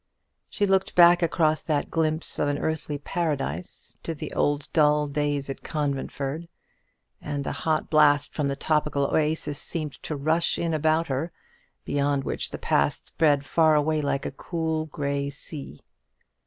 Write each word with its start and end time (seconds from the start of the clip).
She 0.49 0.65
looked 0.65 0.95
back 0.95 1.21
across 1.21 1.61
that 1.61 1.91
glimpse 1.91 2.39
of 2.39 2.47
an 2.47 2.57
earthly 2.57 2.97
paradise 2.97 3.95
to 4.01 4.15
the 4.15 4.33
old 4.33 4.67
dull 4.73 5.05
days 5.05 5.47
at 5.47 5.61
Conventford; 5.61 6.47
and 7.21 7.45
a 7.45 7.51
hot 7.51 7.91
blast 7.91 8.33
from 8.33 8.47
the 8.47 8.55
tropical 8.55 9.05
oasis 9.05 9.61
seemed 9.61 9.93
to 10.01 10.15
rush 10.15 10.57
in 10.57 10.73
upon 10.73 11.05
her, 11.05 11.31
beyond 11.85 12.23
which 12.23 12.49
the 12.49 12.57
past 12.57 13.05
spread 13.09 13.45
far 13.45 13.75
away 13.75 14.01
like 14.01 14.25
a 14.25 14.31
cool 14.31 14.87
grey 14.87 15.29
sea. 15.29 15.79